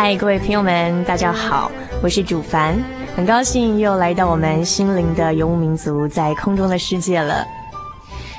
[0.00, 1.72] 嗨，各位朋友们，大家好。
[2.00, 2.80] 我是主凡，
[3.16, 7.44] 很高兴又来到我们心灵的游牧民族在空中的世界了。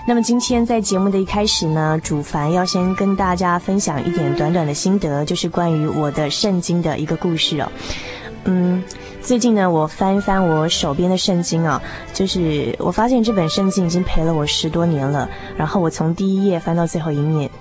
[0.07, 7.69] 那么今天在节目的一开始呢，主凡要先跟大家分享一点短短的心得，就是关于我的圣经的一个故事哦。
[8.45, 8.81] 嗯，
[9.21, 11.81] 最近呢，我翻一翻我手边的圣经啊，
[12.13, 17.51] 就是我发现这本圣经已经陪了我十多年了，然后我从第一页翻到最后一页。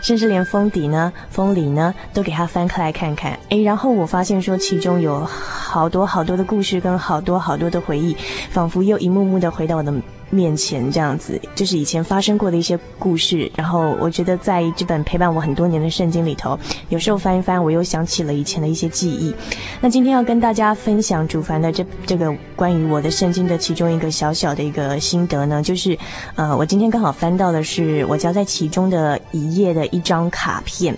[0.00, 3.38] 甚至连封底呢、封里呢，都给它翻开来看看。
[3.48, 8.16] 诶，然后我发现说，其中有好多好多的故事，跟好多好多的回忆，
[8.50, 9.92] 仿佛又一幕幕的回到我的
[10.30, 13.50] 面前，这样子，就是以前发生过的一些故事。
[13.56, 19.34] 然后我觉得，在这本陪伴我很多年的圣经里头，有时候翻一翻，我又想起了以前的一些记忆。
[19.80, 25.98] 那今天要跟大家分享主凡的这这个关于我的圣经的其中一个小小的一个心得呢，就是，
[26.36, 30.96] 呃，我今天刚好翻到的是我夹在其中的一页的一张卡片。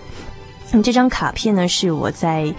[0.71, 2.53] 那么这张卡片呢，是我在。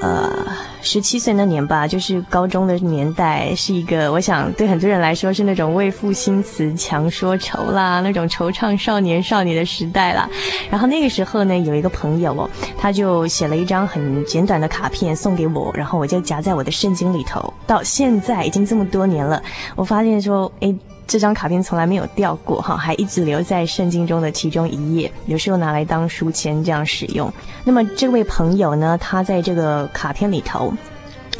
[0.00, 0.46] 呃，
[0.80, 10.26] 十七岁那年吧，就是高中的年代，是一个我想对很多人来说是那种为赋新词强说愁啦，那种惆怅少年少女的时代啦。
[10.70, 17.52] 然后那个时候呢，有一个朋友哦，他就写了一张很简短的卡片送给我，然后我就夹在我的圣经里头。
[17.66, 19.42] 到现在已经这么多年了，
[19.76, 20.74] 我发现说，诶。
[21.10, 27.28] 这张卡片从来没有掉过哈，还一直留在圣经中的其中一页，有时候拿来当书签这样使用。
[27.64, 30.72] 那么这位朋友呢，他在这个卡片里头，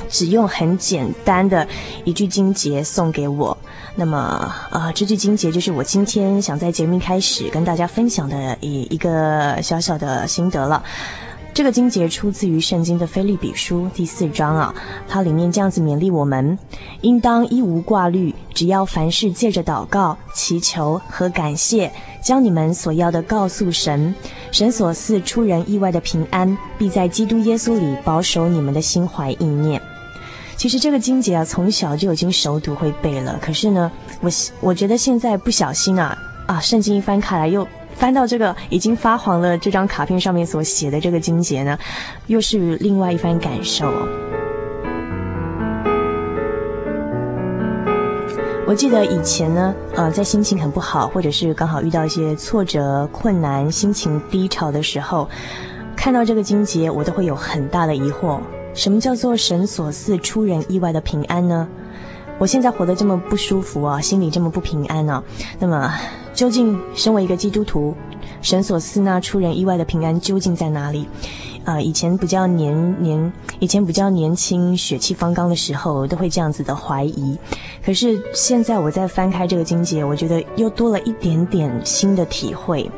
[0.09, 1.65] 只用很简单的
[2.05, 3.57] 一句经节送给我。
[3.95, 10.83] 那么啊、呃，这句经节就是我今天想在节目开始跟大家分享的一一个小小的心得了。
[11.53, 14.75] 这个经节出自于圣经的腓利比书第四章啊，
[15.09, 16.57] 它里面这样子勉励我们：
[17.01, 21.91] 应当一无挂虑，只要凡事借着祷告、祈求和感谢，
[22.23, 24.15] 将你们所要的告诉神。
[24.53, 29.81] 神所赐出人意外的平安，必在基督耶稣里保守你们的心怀意念。
[30.57, 33.39] 其实这个经节啊，从小就已经熟读会背了。
[33.43, 33.91] 可是呢，
[34.21, 34.31] 我
[34.61, 37.67] 我觉得现在不小心啊啊，圣经一翻开来又。
[38.01, 41.79] 翻到这个已经发黄了这张卡片上面所写的这个经节呢，
[42.29, 43.93] 又是另外一番感受。
[48.67, 55.29] 我记得以前呢，呃，在心情很不好，或者是刚好遇到一些挫折、困难、心情低潮的时候，
[55.95, 58.39] 看到这个经节，我都会有很大的疑惑：
[58.73, 61.69] 什么叫做神所赐出人意外的平安呢？
[62.41, 65.23] 我现在活得这么不舒服啊，心里这么不平安，啊，
[65.61, 65.93] 那么。
[66.33, 67.95] 究竟身为一个基督徒，
[68.41, 71.07] 神所赐那出人意外的平安究竟在哪里？
[71.65, 77.37] 啊、呃，以前比较年年，以前比较年轻、血气方刚的时候，都会这样子的怀疑。
[77.85, 82.91] 可是现在我再翻开这个经节，我觉得又多了一点点新的体会。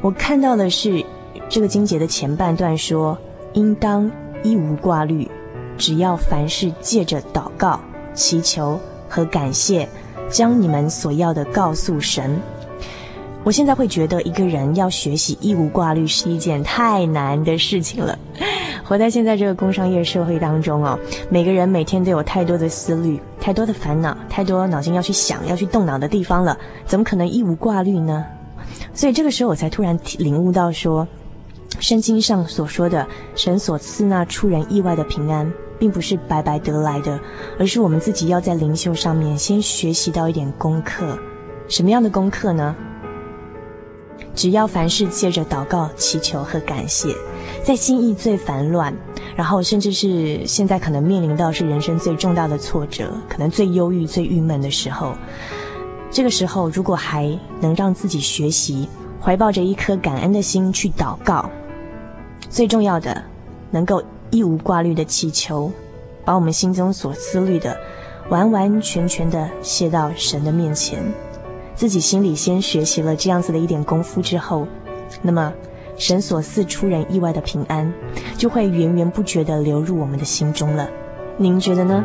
[0.00, 1.04] 我看到的是
[1.48, 3.18] 这个经节的前半段说
[3.54, 4.08] ：“应当
[4.44, 5.28] 一无挂虑，
[5.76, 7.80] 只要凡事借着祷告、
[8.14, 8.78] 祈求
[9.08, 9.88] 和感谢，
[10.30, 12.40] 将你们所要的告诉神。”
[13.44, 18.18] 我现在会觉得，一个人要学习一无挂虑是一件太难的事情了。
[18.82, 26.56] 活在现在这个工商业社会当中哦，每个人每天都有太多的思虑、太多的烦恼、太多脑筋要去想、要去动脑的地方了，
[26.86, 28.24] 怎么可能一无挂虑呢？
[28.94, 31.06] 所以这个时候我才突然领悟到说，
[31.80, 37.18] 圣经上所说的神所赐那出人意外的平安，并不是白白得来的，
[37.58, 41.18] 而是我们自己要在灵修上面先学习到一点功课。
[41.68, 42.74] 什么样的功课呢？
[44.34, 47.14] 只要凡事借着祷告、祈求和感谢，
[47.62, 48.92] 在心意最烦乱，
[49.36, 55.14] 然后甚至是现在可能面临到是人生最重大的挫折，可能最忧郁、最郁闷的时候，
[56.10, 58.88] 这个时候如果还能让自己学习，
[59.20, 61.48] 怀抱着一颗感恩的心去祷告，
[62.50, 63.22] 最重要的，
[63.70, 65.70] 能够一无挂虑的祈求，
[66.24, 67.76] 把我们心中所思虑的，
[68.28, 70.98] 完完全全的卸到神的面前。
[71.74, 74.66] 自己心里先学习了这样子的一点功夫之后，
[75.22, 75.52] 那么
[75.96, 77.92] 神所赐出人意外的平安，
[78.36, 80.88] 就会源源不绝的流入我们的心中了。
[81.36, 82.04] 您觉得呢？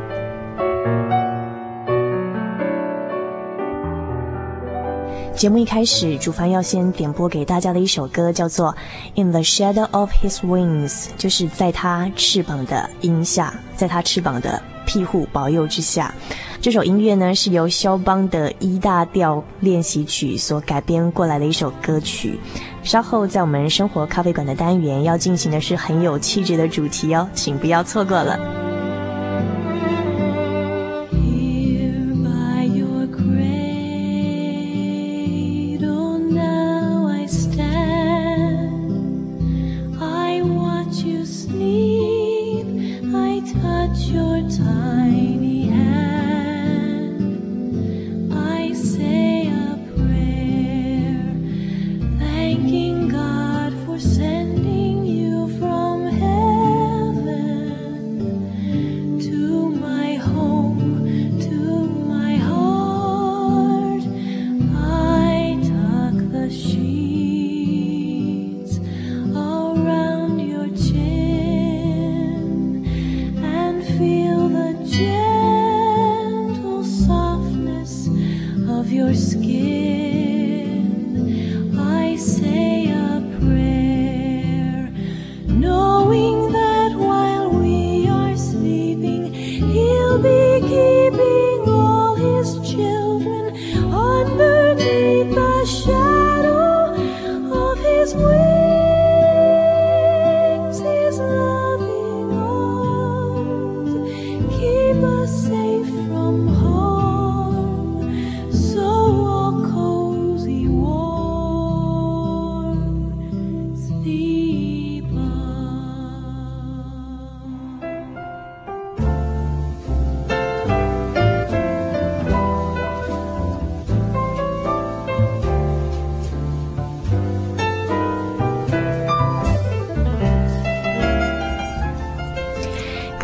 [5.40, 8.76] 节目一开始，主凡要先点播给大家的一首歌，叫做
[9.24, 16.14] 《In the Shadow of His Wings》，就是在他翅膀的荫下，在他翅膀的庇护保佑之下。
[16.60, 22.38] 这首音乐呢，是由肖邦的 E 大调练习曲所改编过来的一首歌曲。
[22.84, 28.59] 稍后在我们生活咖啡馆的单元要进行的是很有气质的主题哦，请不要错过了。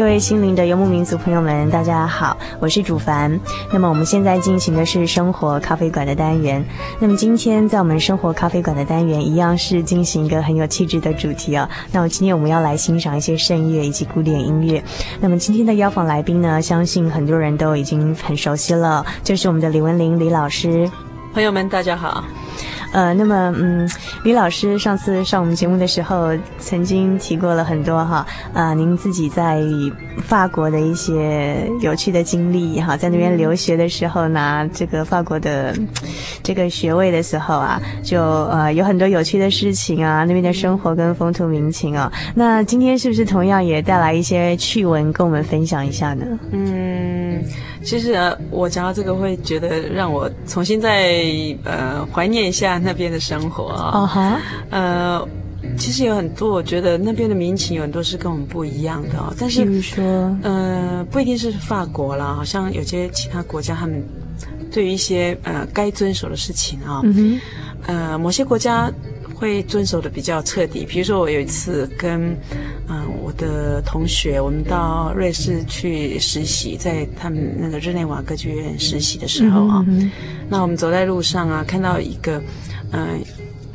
[0.06, 3.40] 各位心灵的游牧民族朋友们，大家好，我是主凡。
[3.74, 6.63] 那么我们现在进行的是生活咖啡馆的单元。
[7.00, 11.68] 那么今天在我们生活咖啡馆的单元，一样是进行一个很有气质的主题哦。
[11.92, 14.81] 那么今天我们要来欣赏一些圣乐以及古典音乐。
[15.19, 20.88] 那么今天的邀访来宾呢，相信很多人都已经很熟悉了，就是我们的李文玲李老师。
[21.34, 22.24] 朋友们，大家好。
[22.95, 23.89] 呃，那么嗯，
[24.24, 29.62] 李老师上次上我们节目的时候，曾经提过了很多哈，啊、您自己在
[30.24, 35.75] 法国的一些有趣的经历哈，在那边留学的时候拿这个法国的
[36.42, 46.25] 这个学位的时候啊，就呃有很多有趣的事情啊，那边的生活跟风土民情啊，那今天是不是同样也带来一些趣闻跟我们分享一下呢？
[46.52, 47.44] 嗯。
[47.83, 51.21] 其实啊，我讲到这个会觉得让我重新再
[51.64, 53.92] 呃怀念一下那边的生活啊。
[53.94, 54.39] 哦哈。
[54.69, 55.27] 呃，
[55.75, 59.33] 其实有很多，我觉得那边的民情有很多是跟我们不一样的哦。
[59.39, 60.04] 但是，比如说，
[60.44, 64.01] 呃，不一定是法国啦，好像有些其他国家他们
[64.71, 67.42] 对于一些呃该遵守的事情啊，嗯，
[67.87, 68.92] 呃，某些国家。
[69.37, 70.85] 会遵守的比较彻底。
[70.85, 72.31] 比如说，我有一次跟
[72.87, 79.85] 嗯、呃、我的同学，我们到瑞士去实习，在他们那个日内瓦歌剧院实习的时候啊，
[80.47, 82.42] 那我们走在路上啊，看到一个
[82.95, 83.19] 嗯、呃、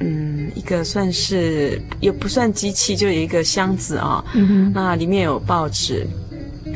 [0.00, 4.24] 嗯一个算是也不算机器，就有一个箱子啊，
[4.72, 6.06] 那里面有报纸。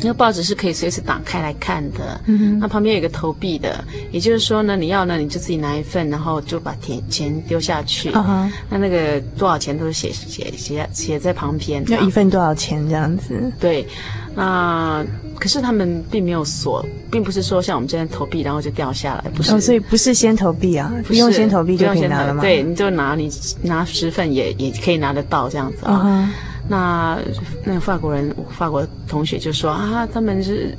[0.00, 13.86] 那个报纸是可以随时打开来看的，嗯哼，那旁边有一个投币的，也就是说呢，你要呢你就自己拿一份，然后就把钱钱丢下去，啊哈，那那个多少钱都是写写写写在旁边，要一份多少钱这样子，对，
[14.34, 15.04] 那
[15.38, 22.42] 可是他们并没有锁，并不是说像我们这边投币然后就掉下来，不是，哦，所以不是先投币啊，不用先投币就可以拿了吗？
[22.42, 23.30] 对，你就拿你
[23.62, 26.30] 拿十份也也可以拿得到这样子啊。
[26.66, 27.18] 那
[27.64, 30.74] 那个法国人，法国同学就说啊，他们是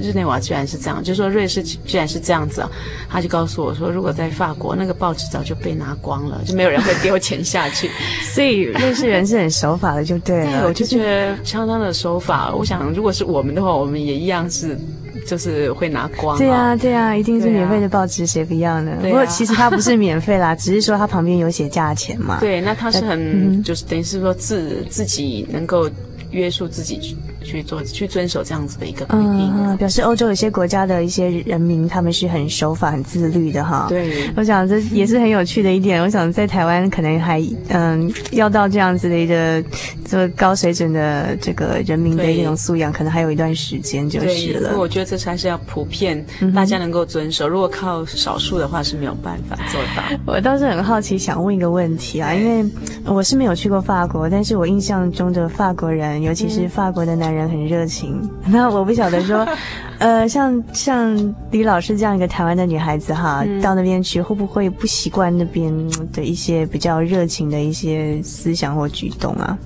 [0.00, 2.70] 日内瓦居然是这样，就说瑞士居然是这样子啊，
[3.08, 7.88] 他就告诉我说，如果在法国，那个报纸早就被拿光了，就没有人会丢钱下去。
[8.34, 10.60] 所以瑞士人是很守法的，就对了。
[10.62, 12.52] 对，我就觉得相当的守法。
[12.52, 14.78] 我想，如果是我们的话，我们也一样是。
[15.26, 18.92] 就是会拿光，啊，对啊，对啊，一定是免费的报纸，谁不要呢？
[19.00, 22.38] 不过其实它不是免费啦， 只是说它旁边有写价钱嘛。
[22.40, 23.18] 对，那它是很，
[23.58, 25.88] 嗯、就是等于是说自自己能够
[26.30, 26.98] 约束自己。
[26.98, 33.86] 去去做去遵守这样子的一个规定，嗯，表示欧洲有些国家的一些人民他们是很守法、很自律的哈。
[33.88, 36.02] 对，我想这也是很有趣的一点。
[36.02, 39.62] 我想在台湾可能还嗯要到这样子的一个
[40.04, 44.76] 这个高水准的这个人民的一种素养，可能还有一段时间就是了。
[44.76, 46.22] 我觉得这才是要普遍
[46.54, 50.02] 大家能够遵守，嗯，如果靠少数的话是没有办法做到。
[50.26, 52.70] 我倒是很好奇，想问一个问题啊，因为
[53.06, 57.48] 我是没有去过法国，但是我印象中的法国人，尤其是法国的男人。
[57.48, 59.46] 很热情，那我不晓得说，
[59.98, 65.72] 呃，像像李老师这样一个台湾的女孩子哈，嗯、到那边去会不会不习惯那边
[66.12, 69.58] 的一些比较热情的一些思想或举动啊？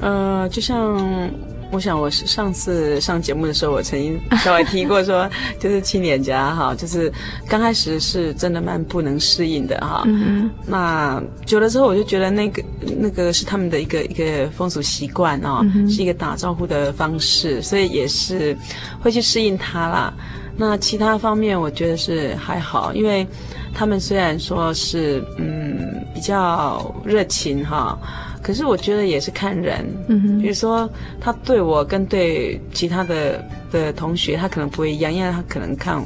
[0.00, 0.98] 呃，就像。
[1.76, 5.28] 我想，我是上次上节目的时候，我曾经稍微提过说，
[5.60, 7.12] 就是青脸颊哈，就是
[7.46, 10.02] 刚开始是真的蛮不能适应的哈。
[10.06, 10.50] 嗯。
[10.66, 12.64] 那久了之后，我就觉得那个
[12.98, 18.56] 那个是他们的一个一个风俗习惯啊，是一个打招呼的方式，所以也是
[19.02, 20.14] 会去适应它啦。
[20.56, 23.26] 那其他方面，我觉得是还好，因为
[23.74, 27.98] 他们虽然说是嗯比较热情哈。
[28.46, 30.88] 可是我觉得也是看人，嗯哼，比如说
[31.20, 36.00] 他对我跟对其他的的同学，他可能不会一样，因为他可能看。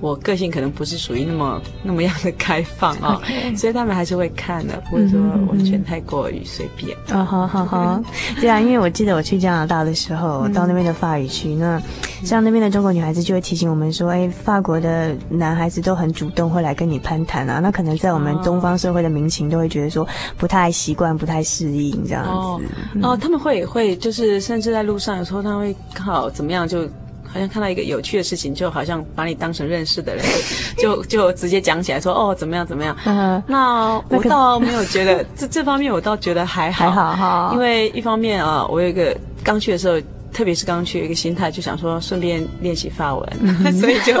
[0.00, 3.20] 我个性可能不是属于那么 那么样的开放啊
[3.56, 6.96] 所以他们还是会看的，不会说完全太过于随便。
[7.08, 8.02] 啊，好好好，
[8.40, 11.80] 对啊，因为我记得我去加拿大的时候，到那边的法语区，那
[12.24, 17.58] 像那边的中国女孩子就会提醒我们说，哎，法国的男孩子都很主动，会来跟你攀谈啊。
[17.60, 22.30] 那可能在我们东方社会的民情，都会觉得说不太习惯、不太适应这样子。
[22.30, 22.60] 哦，
[22.94, 26.88] 嗯、哦，他们会会就是甚至在路上有时候他会靠怎么样就。
[27.32, 30.24] 好像看到一个有趣的事情，就好像把你当成认识的人，
[30.76, 32.96] 就就直接讲起来说哦，怎么样怎么样。
[33.04, 37.50] 嗯，那 我倒没有觉得 这这方面，我倒觉得还好还好哈。
[37.54, 40.00] 因为一方面啊，我有一个刚去的时候，
[40.32, 44.12] 特别是刚去有一个心态，就想说顺便练习发文，嗯、所以就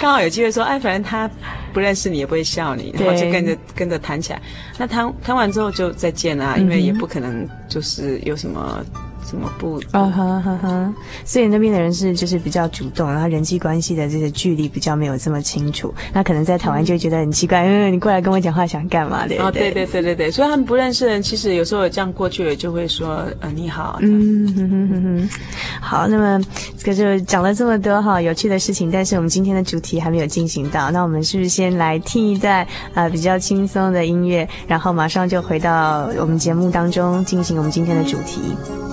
[0.00, 1.30] 刚好有机会说，哎，反正他
[1.72, 4.40] 不认识你，也不会笑你，然后就跟着跟着谈起来。
[4.78, 8.84] 那谈谈完之后就再见啊，因为也不可能就是有什么。
[9.28, 9.80] 怎么不？
[9.90, 10.94] 啊哈哈哈！
[11.24, 15.92] 所以那边的人是就是比较主动，然后人际关系的这些距离比较没有这么清楚。
[16.12, 19.36] 那可能在台湾就会觉得很奇怪，因嗯，你过来跟我讲话想干嘛的？
[19.38, 23.98] 哦，对对对对对，所以他们不认识人，其实有时候这样过去就会说，呃，你好。
[24.00, 25.28] 嗯哼哼哼哼。
[25.80, 26.40] 好，那么
[26.78, 38.85] 这个就讲了这么多哈有趣的事情，但是我们今天的主题还没有进行到，那我们是不是先来听一段呃比较轻松的音乐，然后马上就回到我们节目当中进行我们今天的主题。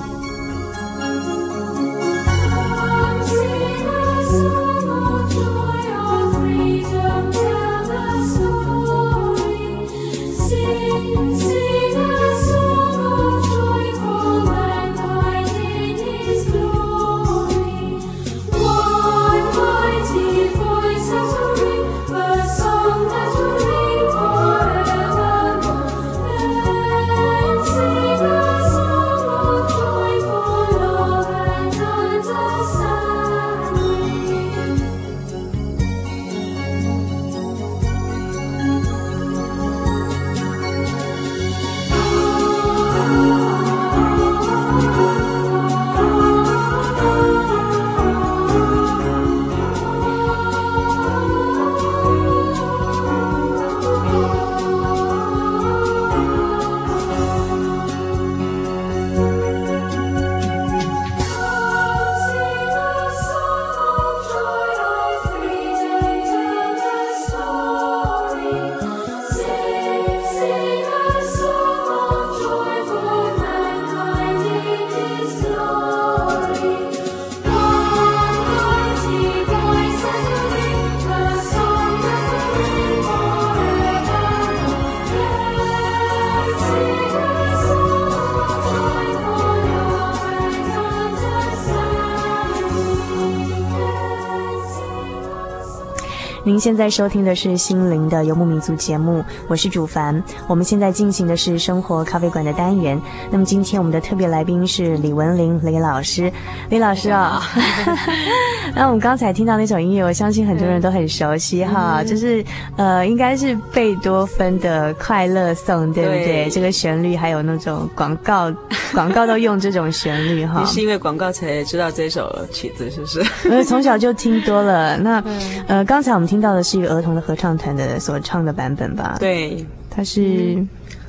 [96.64, 100.24] 现在收听的是《心灵的游牧民族》节目，我是主凡。
[100.48, 102.98] 我们现在进行的是生活咖啡馆的单元。
[103.30, 106.32] 那么今天我们的特别来宾是李文玲李老师，
[106.70, 107.60] 李老师啊、哦。
[108.74, 112.42] 那我们刚才听到那首音乐，我相信很多人都很熟悉哈，嗯、就是
[112.78, 116.26] 呃，应该是贝多芬的《快乐颂》，对不对？
[116.26, 118.50] 对这个旋律还有那种广告，
[118.96, 120.62] 广告都用这种旋律哈。
[120.62, 123.50] 你是因为广告才知道这首曲子，是不是？
[123.50, 124.96] 呃，从小就听多了。
[124.96, 125.22] 那
[125.68, 126.24] 呃，刚才我们。
[126.34, 129.18] 听到的是一个儿童的合唱团的所唱的版本吧？
[129.20, 130.66] 对，它是，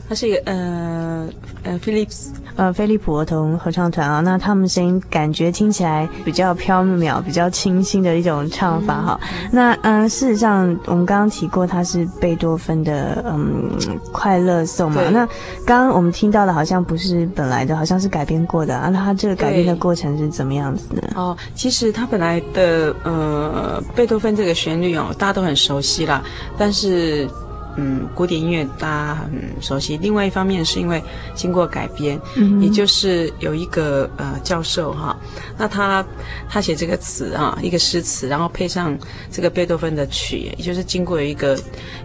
[0.09, 1.29] 它是一个呃
[1.63, 4.21] 呃，Philips 呃，飞利浦儿童合唱团啊。
[4.21, 9.21] 那他们声音感觉听起来比较飘渺、比较清新的一种唱法哈。
[9.23, 13.71] 嗯、那嗯、呃，事实上我们刚刚提过，它是贝多芬的嗯
[14.13, 15.03] 快乐颂嘛。
[15.11, 15.27] 那
[15.67, 18.89] 刚刚我们听到的好像不是本来的，好像是改编过的啊。
[18.89, 21.03] 那它这个改编的过程是怎么样子呢？
[21.17, 26.23] 哦，其实它本来的呃贝多芬这个旋律哦，大家都很熟悉啦，
[26.57, 27.29] 但是。
[27.77, 29.97] 嗯，古典音乐大家很熟悉。
[29.97, 31.03] 另外一方面是因为
[31.35, 35.17] 经过改编，嗯，也就是有一个呃教授哈，
[35.59, 36.05] 那他
[36.49, 38.97] 他写这个词啊，一个诗词，然后配上
[39.31, 41.59] 这个贝多芬的曲，也就是经过一个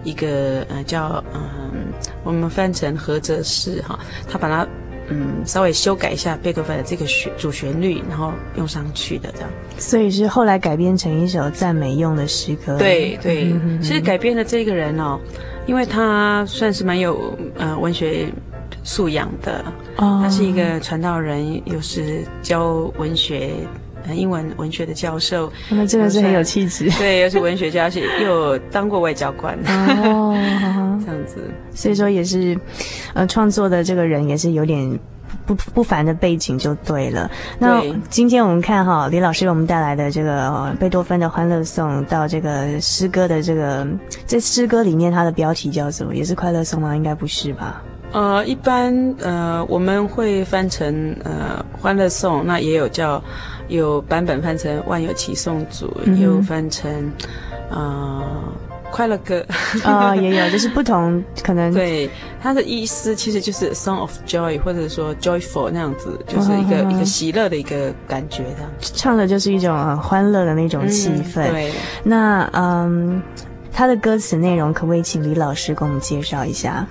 [0.04, 4.68] 一个呃叫嗯、呃，我们翻成合则式哈，他把它
[5.10, 9.50] 嗯稍微修改一下贝多芬的这个旋主旋律，然后用上去的这样。
[9.78, 12.78] 所以是后来改编成一首赞美用的诗歌。
[12.78, 15.20] 对对，嗯、哼哼其实改编的这个人哦。
[15.68, 18.28] 因为他算是蛮有呃文学
[18.84, 19.64] 素养的，
[19.98, 23.52] 哦、他是一个传道人，又是教文学，
[23.89, 26.90] 呃英文文学的教授，那么真的是很有气质。
[26.98, 30.34] 对，又是文学家，是又当过外交官，哦，
[31.06, 31.38] 这样子。
[31.74, 32.60] 所以说也是，
[33.14, 35.00] 呃，创作的这个人也是有点。
[35.46, 37.30] 不不凡的背景就对了。
[37.58, 43.88] 那今天我们看哈，李老师给我们带来的这个贝多芬的《欢乐颂》，到这个诗歌的这个
[44.28, 46.16] 这诗歌里面，它的标题叫什么？
[46.16, 46.96] 也是《快乐颂》吗？
[46.96, 47.82] 应该不是吧？
[48.12, 53.24] 呃，一般呃我们会翻成呃《欢乐颂》，那也有叫
[53.68, 57.12] 有版本翻成《万有齐颂组》，嗯、也有翻成
[57.70, 58.24] 呃。
[58.92, 59.46] 快乐歌
[59.84, 62.10] 啊、哦，也有，就是不同可能对
[62.42, 68.68] 它的意思，其实就是 song of joy，或者说 joyful 那样子，就是一个、哦、一个喜乐的一个感觉的。
[68.82, 71.44] 唱的就是一种很欢乐的那种气氛。
[71.44, 71.72] 嗯、对，
[72.04, 73.22] 那嗯，
[73.72, 76.86] 它的歌词内容可不可以请李老师给我们介绍一下？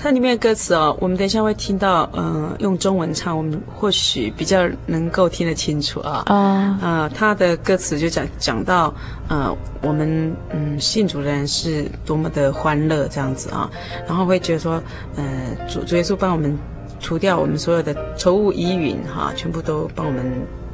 [0.00, 6.22] 它里面的歌词哦，我们等一下会听到，嗯、呃，用中文唱，我们或许比较能够听得清楚啊。
[6.26, 8.94] 啊，啊、呃，它的歌词就讲讲到，
[9.28, 13.68] 呃，我们嗯信主的人是多么的欢乐这样子啊，
[14.06, 14.80] 然后会觉得说，
[15.16, 15.24] 呃，
[15.68, 16.56] 主主耶稣帮我们
[17.00, 20.24] 除掉我们所有的愁雾疑云哈，全部都帮我们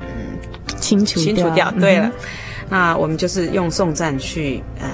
[0.01, 0.07] 嗯
[0.79, 1.71] 清除清除掉。
[1.81, 2.13] 对了，嗯、
[2.69, 4.87] 那我们就是用颂赞去呃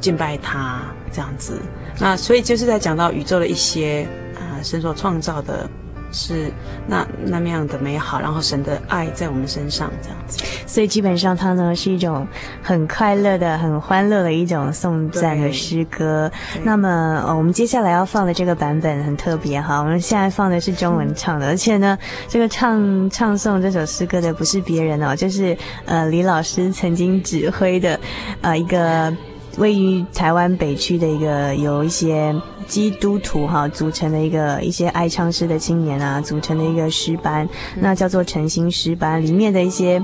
[0.00, 1.60] 敬拜他这样子。
[1.98, 5.68] 那所以就是在讲到宇宙的一些啊、呃，神所创造的
[6.10, 6.50] 是
[6.86, 10.44] 那那么样的美好，然后神的爱在我们身上这样子。
[10.66, 12.26] 所以基本上它呢是一种
[12.62, 16.30] 很快乐的、很欢乐的一种颂赞的诗歌。
[16.64, 27.98] 那么、哦、我们接下来要放的这个版本很特别哈，我们现在放的是中文唱的，而且呢，这个唱唱诵这首诗歌的不是别人哦，就是呃李老师曾经指挥的
[28.40, 29.14] 呃一个。
[29.58, 32.34] 位于台湾北区的一个有一些
[32.66, 40.02] 基督徒哈组成的一个一些爱唱诗的青年啊组成的一个诗班，那叫做诚心诗班里面的一些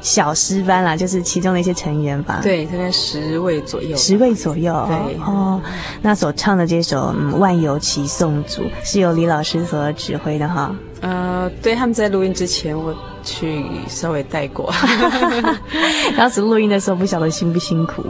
[0.00, 2.40] 小诗班啦，就是其中的一些成员吧。
[2.42, 3.96] 对，大概十位左右。
[3.96, 4.72] 十位左右。
[4.88, 5.60] 对哦，
[6.00, 10.74] 那所唱的这首嗯《万有齐颂组》是由李老师所指挥的哈。
[11.02, 12.92] 呃，对，他们在录音之前我
[13.22, 14.72] 去稍微带过，
[16.16, 18.02] 当时录音的时候不晓得辛不辛苦。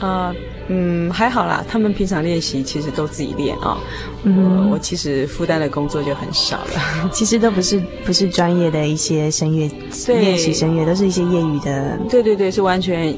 [0.00, 0.34] 啊、呃，
[0.68, 1.64] 嗯，还好啦。
[1.68, 3.76] 他们平常练习其实都自己练啊。
[3.76, 3.78] 哦、
[4.24, 7.08] 嗯，我其实负担的工作就很少了。
[7.12, 9.70] 其实都不是不是专业的一些声乐
[10.08, 11.98] 练习声乐，都是一些业余的。
[12.08, 13.14] 对对对，是完全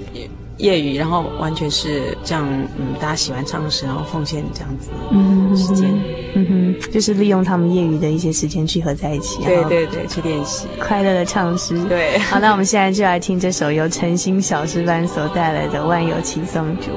[0.59, 2.47] 业余，然后完全是这样。
[2.79, 4.91] 嗯，大家喜欢唱诗，然后奉献这样子。
[5.11, 5.93] 嗯，时间，
[6.35, 6.47] 嗯
[6.81, 9.43] 哼，就是利用他们业余的一些时间聚合在一起。
[9.45, 11.79] 对对对，去练习快乐的唱诗。
[11.85, 16.91] 对，好，那我们现在就来听这首由晨星小诗班所带来的《万有齐颂组》。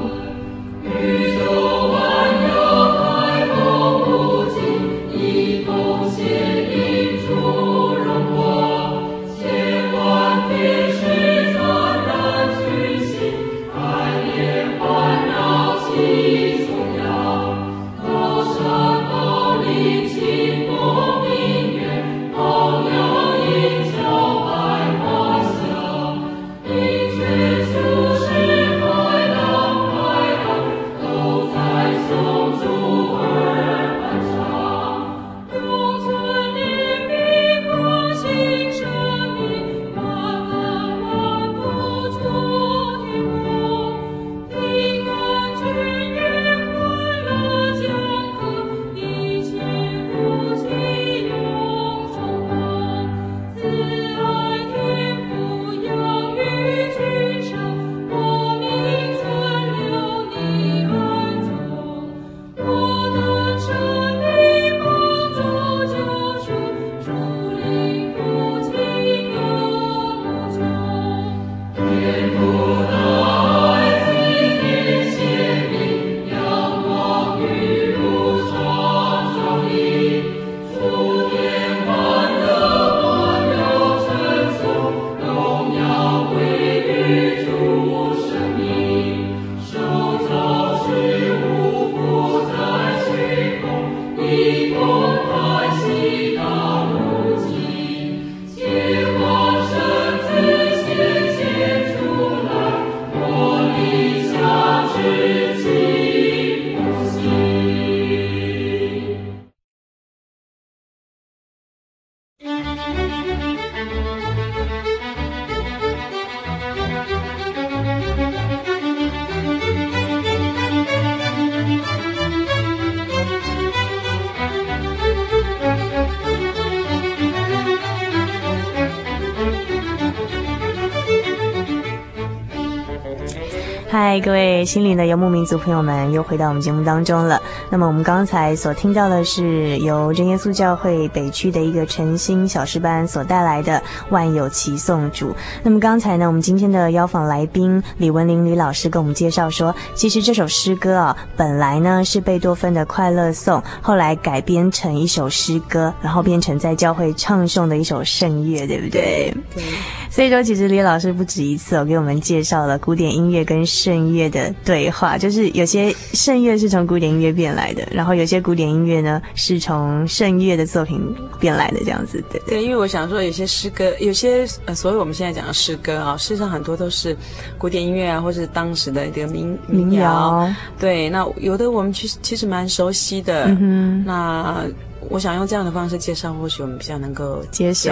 [134.09, 137.39] 嗨，各位心灵的游牧民族朋友们，又回到我们节目当中了。
[137.69, 143.77] 那么我们刚才所听到的是由真耶稣教会北区的一个晨星小诗班所带来的
[144.09, 145.29] 《万有齐颂主》。
[145.61, 159.31] 那么刚才呢，我们今天的邀访来宾李文玲李老师跟我们介绍说，其实这首诗歌啊，本来呢是贝多芬的《快乐颂》，后来改编成一首诗歌，然后变成在教会唱诵的一首圣乐，对不对？
[159.53, 159.63] 对。
[160.09, 171.01] 所以说，其实李老师不止一次哦，给我们介绍了古典音乐跟圣乐的对话，就是有些圣乐是从古典音乐变来的，然后有些古典音乐呢是从圣乐的作品
[171.39, 172.39] 变来的，这样子对。
[172.47, 177.17] 对，因为我想说，有些诗歌，有些呃，所谓我们现在讲的诗歌啊，事实上很多都是
[177.57, 180.47] 古典音乐啊，或是当时的这个民民谣。
[180.79, 183.45] 对，那有的我们其实其实蛮熟悉的。
[183.45, 184.03] 嗯哼。
[184.05, 184.63] 那。
[185.09, 187.91] 我想用这样的方式介绍，或许我们比较能够接受。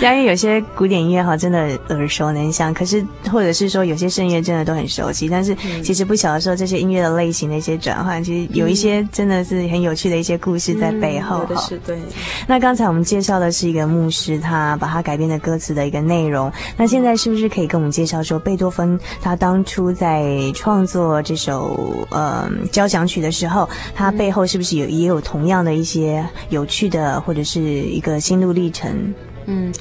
[0.00, 11.46] 因为 有些古典音乐哈，真的耳熟能详，可是或者是说有些圣乐真的都很熟悉，但是其实不晓得说这些音乐的类型的一些转换，其实有一些真的是很有趣的一些故事在背后。
[11.48, 11.98] 嗯、是对。
[12.46, 16.50] 那刚才我们介绍的是一个牧师，他把他改编的歌词的一个内容。
[16.76, 20.24] 那现在是不是可以跟我们介绍说，贝多芬他当初在
[20.54, 25.64] 创作这首呃交响曲的时候，他背后是不是有也有同样的？
[25.64, 29.14] 的一些有趣的，或者是一个心路历程。
[29.46, 29.72] 嗯，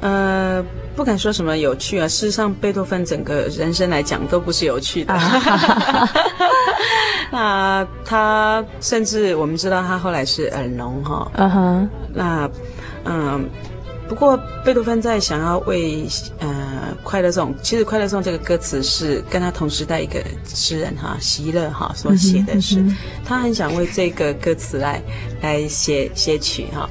[0.00, 2.08] 呃，不敢说什么有趣啊。
[2.08, 5.14] 事实上，贝多芬整个人生来讲都不是有趣的。
[7.30, 11.30] 那他甚至我们知道，他后来是耳聋哈。
[11.34, 11.88] 嗯哼、uh。
[12.14, 12.50] 那
[13.04, 13.46] 嗯。
[14.08, 16.06] 不过，贝多芬在想要为
[16.38, 25.02] 呃《快乐颂》，其实《快乐颂》这个歌词是跟他同时代一个诗人哈席勒哈所写的诗，嗯嗯、他很想为这个歌词来
[25.42, 26.88] 来写写曲哈。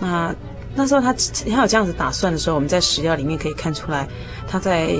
[0.00, 0.34] 那
[0.74, 1.12] 那时候他
[1.48, 4.08] 他有这样子打算的时候，我们在史料里面可以看出来，
[4.48, 4.96] 他在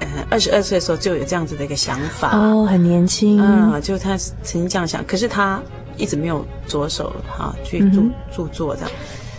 [0.00, 2.36] 呃二十二岁的时候就有这样子的一个想法。
[2.36, 3.40] 哦，很年轻。
[3.40, 5.60] 嗯，就他曾经这样想，可是他
[5.96, 8.02] 一直没有着手哈去著
[8.34, 8.90] 著作这样。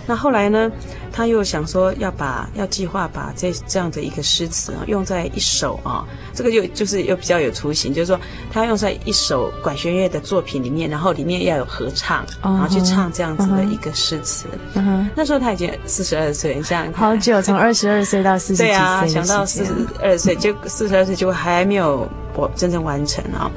[0.08, 0.72] 那后来呢，
[1.15, 8.19] 他又想说要把要计划把这这样的一个诗词啊用在一首啊，这个又就是又比较有雏形，就是说
[8.51, 14.45] 他要用在一首管弦乐的作品里面，然后里面要有合唱，uh 然后去唱这样子的一个诗词。
[14.75, 15.06] Uh huh.
[15.15, 23.49] 那时候他已经四十二岁，你想好久，从二十二岁到四十对啊，想到四十二岁就四十二岁就还没有我真正完成啊。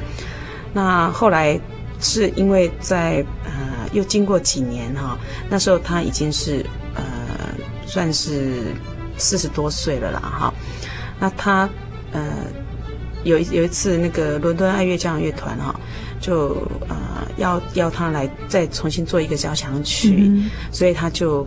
[0.72, 1.60] 那后来
[2.00, 3.66] 是因为在呃。
[3.94, 5.16] 又经过几年哈，
[5.48, 6.87] 那时候他已经是呃，
[7.88, 8.74] 算是
[9.16, 10.54] 四十多岁了啦哈。
[11.18, 11.68] 那他
[12.12, 12.22] 呃，
[13.24, 15.74] 有一有一次那个伦敦爱乐交响乐团哈，
[16.20, 16.50] 就
[16.88, 16.96] 呃
[17.38, 21.42] 要要他来再重新做一个交响曲，嗯、所以他就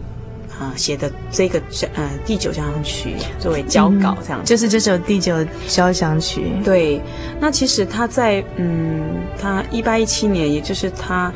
[0.49, 1.61] 啊、呃、写的这个
[1.93, 6.51] 呃第九交响曲作为交稿这样就是这首第九交响曲。
[6.63, 7.01] 对，
[7.39, 11.31] 那其实他在嗯，他一八一七年，也就是他。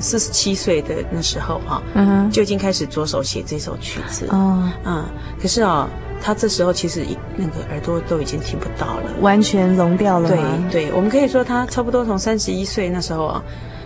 [0.00, 4.26] 四十七岁的那时候哈，嗯哼，就已经开始着手写这首曲子。
[4.30, 5.04] 哦，嗯，
[5.40, 5.88] 可是啊，
[6.20, 7.04] 他这时候其实
[7.36, 10.28] 那个耳朵都已经听不到了，完全聋掉了。
[10.28, 10.38] 对
[10.70, 13.42] 对，我们可以说他差不多从三十一岁那时候啊，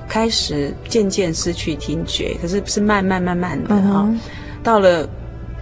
[0.09, 4.09] 开始渐渐失去听觉，可是是慢慢慢慢的哈，
[4.63, 5.09] 到了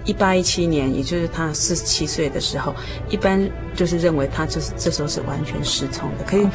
[0.04, 2.74] 一八一七年，也就是他四十七岁的时候，
[3.08, 6.46] 一般就是认为他就是这时候是完全失聪的，可以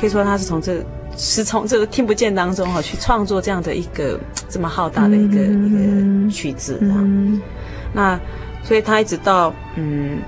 [0.00, 0.84] 可以说他是从这。
[1.16, 4.18] 是从这个听不见当中哈，去创作这样的一个
[4.48, 7.40] 这么浩大的一个、嗯、一个曲子，嗯、
[7.92, 8.18] 那
[8.62, 10.18] 所以他一直到嗯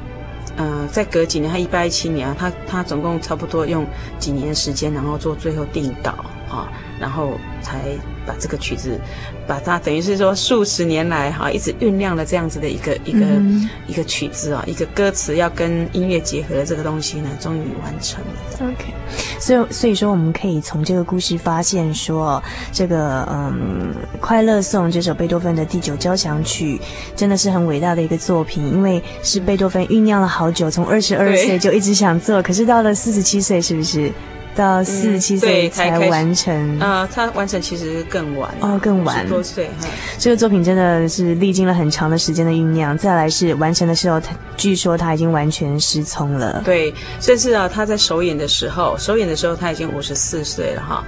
[0.57, 3.87] 呃，再隔几年，他一八一七年啊，他他总共差不多用
[4.18, 6.11] 几年时间，然后做最后定稿
[6.51, 6.68] 啊，
[7.03, 7.81] 然后才。
[8.25, 9.01] 把这个曲子，
[9.49, 18.71] 把它等于是说数十年来哈，一直酝酿了这样子的一个一个、嗯、一个曲子啊，一个歌词要跟音乐结合的这个东西呢，终于完成了。
[18.73, 18.95] OK，
[19.41, 26.81] 所以所以说我们可以从这个故事发现说，这个嗯，《快乐颂》这首贝多芬的第九交响曲
[27.17, 34.12] 真的是很伟大的一个作品，因为是贝多芬酝酿了好久，从二十二岁就一直想做，可是到了四十七岁，是不是？
[34.55, 39.71] 到四十七岁才完成啊，他完成其实更晚哦，更晚，十多岁。
[40.19, 42.97] 这个作品真的是历经了很长的时间的酝酿。
[42.99, 46.61] 再来是完成的时候，他据说他已经完全失聪了。
[46.65, 51.03] 对，甚至啊，他在首演的时候，首演的时候他已经五十四岁了哈。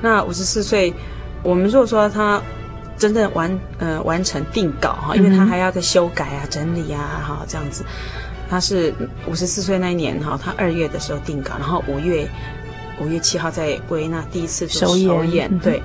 [0.00, 0.94] 那五十四岁，
[1.42, 2.40] 我们如果说他
[2.96, 7.84] 真正完呃完成定稿哈，因为他还要再修改啊、整理啊哈这样子。
[8.48, 8.94] 他是
[9.26, 12.26] 五十四岁那一年哈，他二月的时候定稿，然后五月。
[13.00, 15.82] 五月七号在维也纳第一次首演，首演对。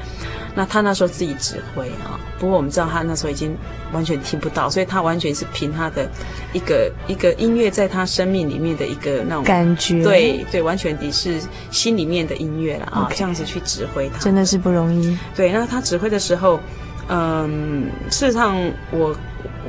[0.53, 3.55] 那他那时候自己指挥啊，不过我们知道他那时候已经
[3.93, 6.09] 完全听不到，所以他完全是凭他的
[6.51, 15.17] 一个一个音乐在他生命里面的一个那种感觉，对对，完全的是心里面的音乐了啊，这样子去指挥他，真的是不容易。
[15.33, 16.59] 对，那他指挥的时候，
[17.07, 18.57] 嗯，事实上
[18.91, 19.15] 我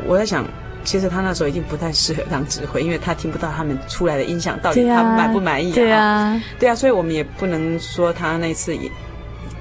[0.04, 0.44] 我在想。
[0.84, 5.74] 其实他那时候已经不太适合当指挥，因为他听不到他们出来的音响到底他们满不满意啊？
[5.74, 8.90] 对啊，对啊，所以我们也不能说他那次演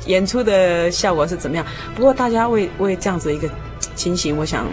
[0.07, 1.65] 演出的效果是怎么样。
[1.95, 3.47] 不过大家为为这样子一个
[3.95, 4.65] 情形，我想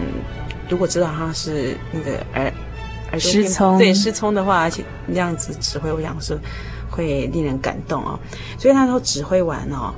[0.67, 2.51] 如果知道他是那个耳
[3.11, 6.37] 耳失聪，对失聪的话，而且那样子指挥，我想是
[6.89, 8.19] 会令人感动哦。
[8.57, 9.93] 所以那时候指挥完哦，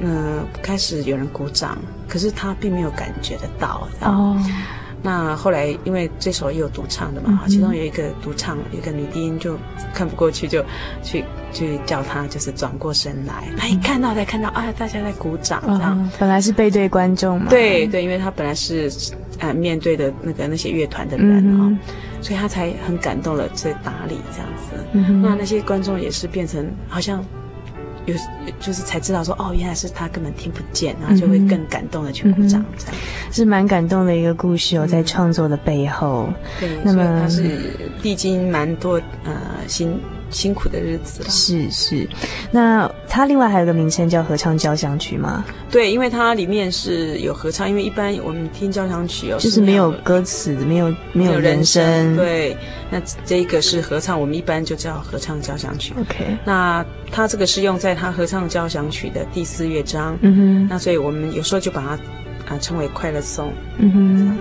[0.00, 1.76] 嗯、呃，开始有人鼓掌，
[2.08, 4.40] 可是他并没有感觉得到哦。
[5.06, 9.54] 那后来，因为这首也有独唱的嘛，其中有一个独唱，有一个女低音就
[9.92, 10.64] 看不过去，就
[11.02, 13.44] 去去叫她，就是转过身来。
[13.54, 16.10] 她一看到，才看到啊，大家在鼓掌，这样。
[16.18, 17.48] 本来是背对观众嘛。
[17.50, 18.90] 对对，因为她本来是
[19.40, 21.78] 呃面对的那个那些乐团的人啊，
[22.22, 24.98] 所以她才很感动了，在打理这样子。
[25.22, 27.22] 那那些观众也是变成好像。
[28.06, 28.14] 有
[28.60, 36.28] 就是才知道说哦，原来是他根本听不见，然后就会更感动的去鼓掌，这样、嗯、是蛮感动的一个故事哦，在创作的背后，
[36.60, 37.42] 对，那么他是
[38.02, 39.32] 历经蛮多呃
[39.66, 39.98] 辛
[40.34, 42.06] 辛苦的日子了，是是。
[42.50, 45.44] 那它另外还有个名称叫合唱交响曲吗？
[45.70, 52.56] 对，因为它里面是有合唱，因为一般我们听交响曲哦，就是没有歌词，没有没有人声，对。
[52.90, 55.94] 那这个是合唱，我们一般就叫合唱交响曲。
[55.98, 60.16] OK，那它这个是用在它合唱交响曲的第四乐章。
[60.20, 61.98] 嗯哼，那所以我们有时候就把它啊、
[62.50, 63.52] 呃、称为快乐颂。
[63.78, 64.38] 嗯哼。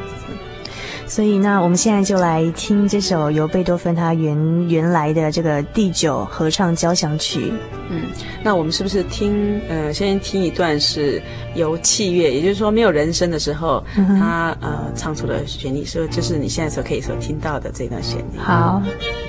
[1.14, 7.54] 所以，那我们现在就来听这首由贝多芬他原原来的这个第九合唱交响曲。
[7.92, 8.06] 嗯，
[8.44, 11.22] 那我们是不是听呃，先听一段是
[11.54, 18.40] 由器乐，也就是说没有人声的时候，嗯、他呃唱出的旋律，说就是你现在所可以所听到的这段旋律。
[18.40, 18.82] 好。
[18.82, 19.23] 刚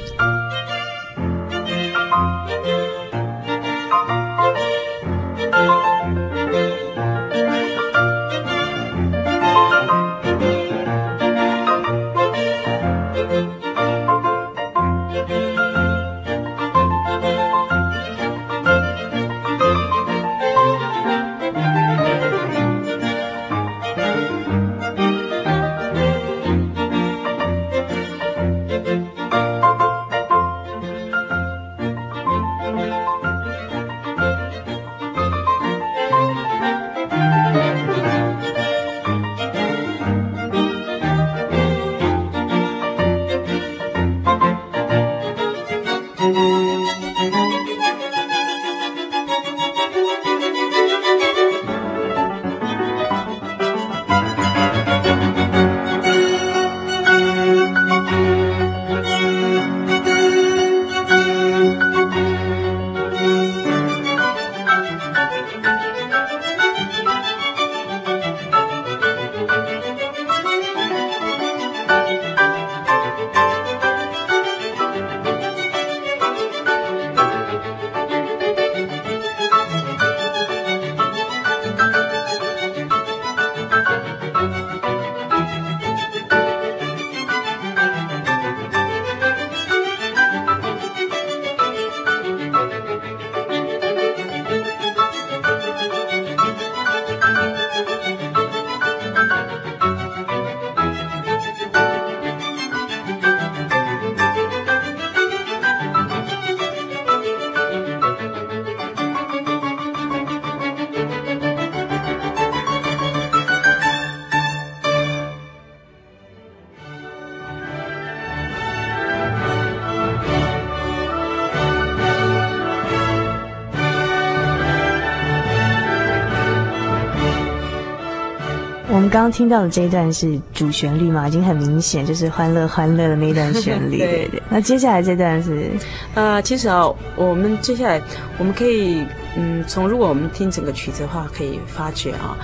[129.24, 133.96] 刚听到的这一段是主旋律嘛，已经很明显就是欢乐欢乐的那一段旋律。
[133.98, 134.42] 对，对对。
[134.50, 135.70] 那接下来这段是，
[136.14, 136.84] 呃，其实啊，
[137.16, 137.98] 我们接下来
[138.36, 139.02] 我们可以，
[139.34, 142.36] 嗯，从如果我们听整个曲子的话，可以发觉啊，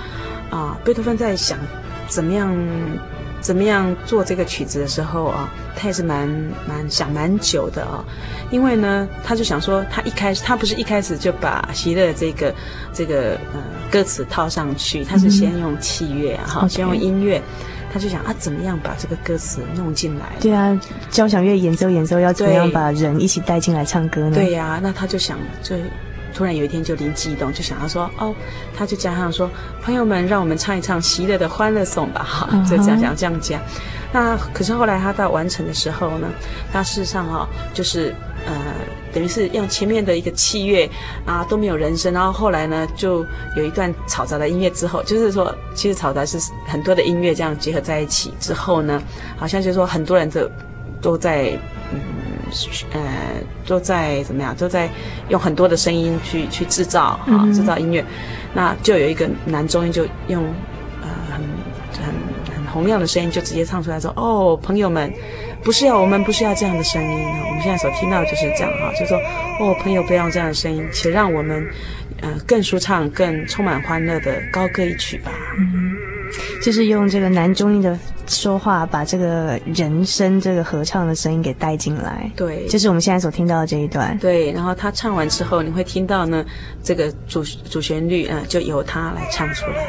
[0.49, 1.55] 啊，贝多芬在想
[2.07, 2.51] 怎么样。
[3.41, 6.29] 怎么样做这个曲子的时候啊，他也是蛮
[6.67, 8.05] 蛮想蛮久的啊，
[8.51, 12.53] 因为呢，他就想说，他一开始他不是一开始就把席勒这个
[12.93, 17.41] 这个呃歌词套上去，他是先用器乐啊，哈、嗯，先用音乐.
[17.93, 20.25] 他就想啊，怎么样把这个歌词弄进来？
[20.39, 24.35] 对啊，交响乐演奏演奏要怎么样把人一起带进来唱歌呢？
[24.35, 25.75] 对呀、啊，那他就想就
[26.33, 28.33] 突然有一天就灵机一动，就想要说哦，
[28.73, 29.49] 他就加上说，
[29.83, 33.61] 朋友们，让我们唱一唱喜乐的欢乐颂吧，哈，就这样讲这样讲。
[34.13, 36.29] 那可是后来他到完成的时候呢，
[36.71, 38.73] 他事实上哈、哦，就是呃，
[39.13, 40.89] 等于是用前面的一个器乐
[41.25, 43.25] 啊都没有人声，然后后来呢就
[43.55, 49.01] 有一段嘈杂的音乐之后，就是说其实嘈杂是很多的音乐这样结合在一起之后呢，
[49.37, 50.49] 好像就是说很多人都
[51.01, 51.51] 都在
[51.91, 51.99] 嗯
[52.93, 53.01] 呃
[53.65, 54.89] 都在怎么样都在
[55.29, 58.03] 用很多的声音去去制造啊制造音乐，
[58.53, 60.43] 那就有一个男中音就用
[61.01, 61.41] 呃很
[62.03, 62.13] 很。
[62.71, 65.13] 洪亮的声音就直接唱出来说：“哦，朋友们，
[65.63, 69.17] 不是要我们不是要这样的声音，我们现在所听到的就是这样哈，就说
[69.59, 71.65] 哦，朋友不要用这样的声音，且让我们
[72.21, 75.31] 呃更舒畅、更充满欢乐的高歌一曲吧。
[75.59, 75.93] 嗯，
[76.63, 77.97] 就是用这个男中音的
[78.27, 82.29] 说话，把这个人声这个合唱的声音给带进来。
[82.35, 84.17] 对，就是我们现在所听到的这一段。
[84.17, 86.43] 对，然后他唱完之后，你会听到呢，
[86.81, 89.85] 这个主主旋律啊、呃，就由他来唱出来。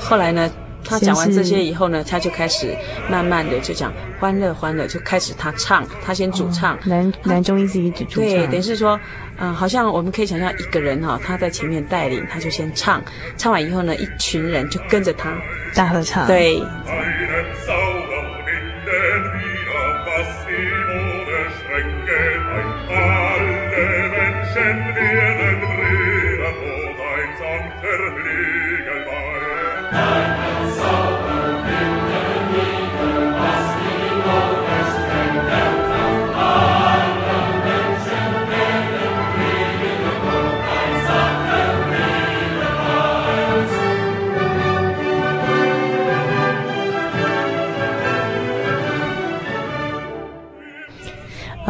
[0.00, 0.50] 后来呢？”
[0.84, 2.76] 他讲完这些以后呢，他就开始
[3.08, 8.98] 慢慢的就讲欢乐欢乐，就开始他唱，他先主唱，哦、男男中音自己主唱，对，等于是说，
[9.38, 13.02] 嗯、呃，好像我们可以想象一个人哈、哦，他在前面带领，他就先唱，
[13.36, 15.32] 唱完以后呢，一群人就跟着他
[15.74, 16.62] 大合唱，对。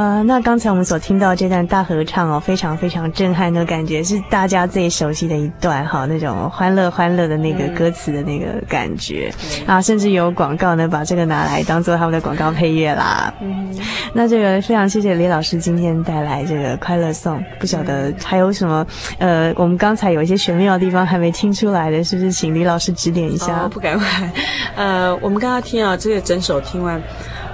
[0.03, 13.33] 呃，那刚才我们所听到这段大合唱哦，非常非常震撼的感觉，是大家最熟悉的一段哈，那种欢乐欢乐的那个歌词的那个感觉、嗯、啊，甚至有广告呢，把这个拿来当做他们的广告配乐啦。
[13.41, 13.79] 嗯，
[14.13, 18.85] 那这个非常谢谢李老师今天带来这个快乐颂，不晓得还有什么
[19.19, 23.67] 呃，我们刚才有一些玄妙的地方还没听出来的，是不是请李老师指点一下？
[23.67, 24.07] 哦、不敢问。
[24.75, 27.01] 呃，我们刚刚听啊，这个整首听完。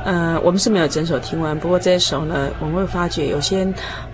[0.08, 3.62] 呃，我们是没有整首听完，不过这一首呢，我们会发觉有些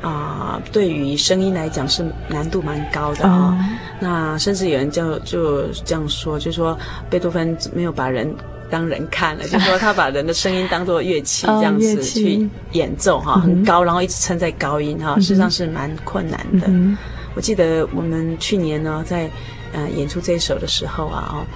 [0.02, 3.54] 啊、呃，对于声音来讲是难度蛮高的啊、哦。
[3.54, 3.61] Oh.
[4.00, 6.76] 那甚至有人就就这样说，就说
[7.09, 8.35] 贝多芬没有把人
[8.68, 16.66] 当人看了，就说他把人的声音当作乐器这样子去演奏哈，很高，然后一直撑在高音哈，事实上是蛮困难的。
[16.66, 16.96] Mm hmm.
[17.37, 19.30] 我记得我们去年呢，在
[19.72, 21.46] 呃演出这一首的时候啊，哦，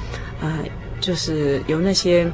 [0.42, 0.59] 呃，
[1.01, 2.31] 就是有那些。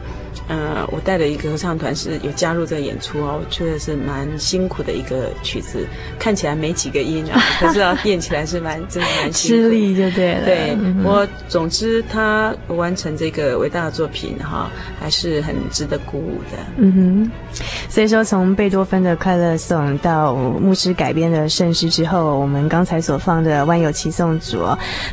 [0.46, 5.86] 呃，我带的一个合唱团是有加入这个演出哦，确实是蛮辛苦的一个曲子，
[6.18, 9.32] 看起来没几个音啊， 可是要练起来是蛮真的蛮。
[9.32, 10.44] 吃力就对了。
[10.44, 14.70] 对，嗯、我总之他完成这个伟大的作品哈，
[15.00, 16.58] 还是很值得鼓舞的。
[16.76, 24.62] 嗯哼，所以说从贝多芬的快乐颂到牧师改编的圣诗之后，我们刚才所放的万有齐颂组，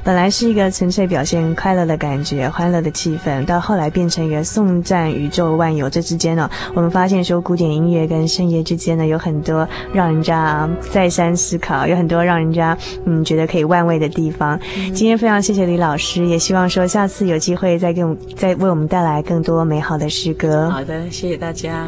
[0.03, 5.20] 本来是一个纯粹表现快乐的感觉、欢乐的气氛，到后来变成一个颂赞。
[5.21, 14.59] 宇宙万有这之间呢，我们发现说古典音乐跟圣乐之间呢，有很多让人家再三思考，有很多让人家嗯觉得可以万味的地方。
[14.77, 20.69] 嗯、今天非常谢谢李老师，也希望说下次有机会再给我们再为我们带来更多美好的诗歌。
[20.69, 21.87] 好的，谢谢大家。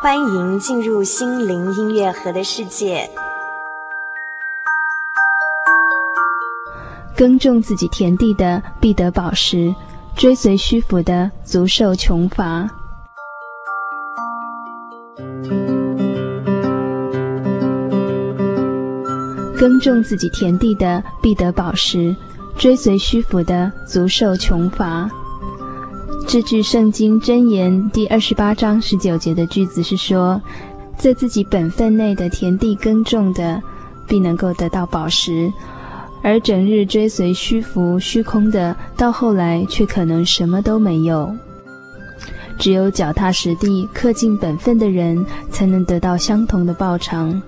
[0.00, 3.10] 欢迎进入心灵音乐盒的世界。
[7.16, 9.74] 耕种自己田地的必得饱食，
[10.14, 12.70] 追随虚浮的足受穷乏。
[19.58, 22.14] 耕种自己田地的必得饱食，
[22.56, 25.10] 追随虚浮的足受穷乏。
[26.28, 30.38] 这句圣经箴言第二十八章十九节的句子是说，
[30.98, 33.58] 在自己本分内的田地耕种的，
[34.06, 35.50] 必能够得到宝石；
[36.22, 41.34] 而整日追随虚浮虚空的，到后来却可能什么都没有。
[42.58, 47.40] 只有脚踏实地、恪尽本分的人，才能得到相同的报偿。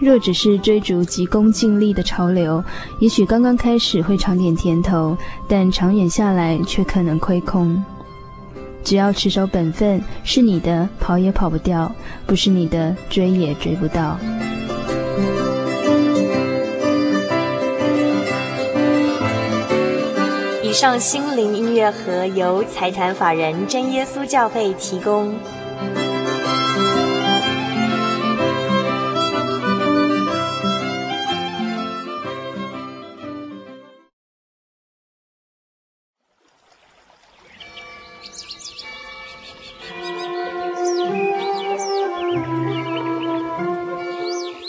[0.00, 2.64] 若只是追逐急功近利的潮流，
[2.98, 5.16] 也许刚刚开始会尝点甜头，
[5.46, 7.80] 但长远下来却可能亏空。
[8.82, 11.92] 只要持守本分，是你的跑也跑不掉，
[12.26, 14.18] 不是你的追也追不到。
[20.62, 25.34] 以上心灵音乐盒由财产法人真耶稣教会提供。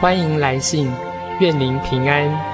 [0.00, 0.90] 欢迎来信，
[1.40, 2.49] 愿您平安。